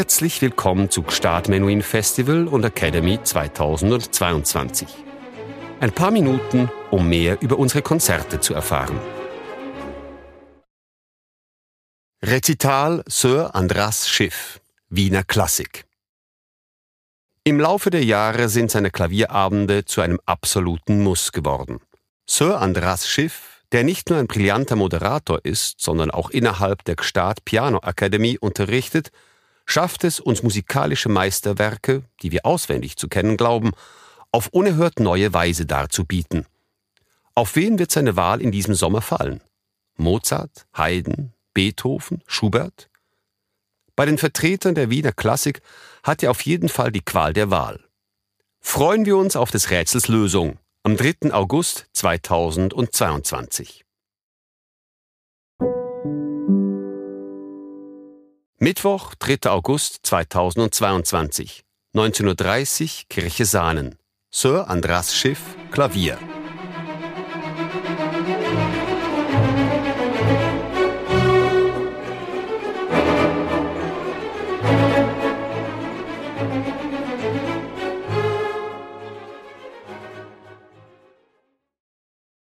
[0.00, 4.88] Herzlich willkommen zu Gstaad Menuhin Festival und Academy 2022.
[5.78, 8.98] Ein paar Minuten, um mehr über unsere Konzerte zu erfahren.
[12.22, 15.84] Rezital Sir Andras Schiff, Wiener Klassik.
[17.44, 21.78] Im Laufe der Jahre sind seine Klavierabende zu einem absoluten Muss geworden.
[22.26, 27.44] Sir Andras Schiff, der nicht nur ein brillanter Moderator ist, sondern auch innerhalb der Gstaad
[27.44, 29.12] Piano Akademie unterrichtet,
[29.70, 33.70] schafft es uns musikalische Meisterwerke, die wir auswendig zu kennen glauben,
[34.32, 36.46] auf unerhört neue Weise darzubieten.
[37.34, 39.40] Auf wen wird seine Wahl in diesem Sommer fallen?
[39.96, 42.90] Mozart, Haydn, Beethoven, Schubert?
[43.94, 45.62] Bei den Vertretern der Wiener Klassik
[46.02, 47.80] hat er auf jeden Fall die Qual der Wahl.
[48.60, 51.32] Freuen wir uns auf des Rätsels Lösung am 3.
[51.32, 53.84] August 2022.
[58.62, 59.50] Mittwoch, 3.
[59.50, 61.62] August 2022,
[61.94, 63.96] 19.30 Uhr, Kirche Sahnen.
[64.30, 66.18] Sir Andras Schiff, Klavier.